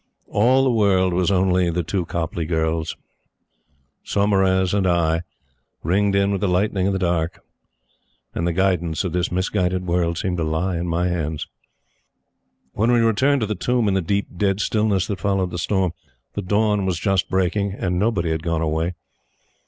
All 0.29 0.63
the 0.63 0.71
world 0.71 1.13
was 1.13 1.29
only 1.29 1.69
the 1.69 1.83
two 1.83 2.05
Copleigh 2.07 2.47
girls, 2.47 2.97
Saumarez 4.03 4.73
and 4.73 4.87
I, 4.87 5.21
ringed 5.83 6.15
in 6.15 6.31
with 6.31 6.41
the 6.41 6.47
lightning 6.47 6.87
and 6.87 6.95
the 6.95 6.97
dark; 6.97 7.43
and 8.33 8.47
the 8.47 8.51
guidance 8.51 9.03
of 9.03 9.13
this 9.13 9.31
misguided 9.31 9.85
world 9.85 10.17
seemed 10.17 10.37
to 10.37 10.43
lie 10.43 10.75
in 10.77 10.87
my 10.87 11.07
hands. 11.07 11.45
When 12.73 12.91
we 12.91 12.99
returned 13.01 13.41
to 13.41 13.45
the 13.47 13.53
tomb 13.53 13.87
in 13.87 13.93
the 13.93 14.01
deep, 14.01 14.25
dead 14.37 14.59
stillness 14.59 15.05
that 15.05 15.19
followed 15.19 15.51
the 15.51 15.59
storm, 15.59 15.91
the 16.33 16.41
dawn 16.41 16.87
was 16.87 16.97
just 16.97 17.29
breaking 17.29 17.73
and 17.73 17.99
nobody 17.99 18.31
had 18.31 18.41
gone 18.41 18.63
away. 18.63 18.95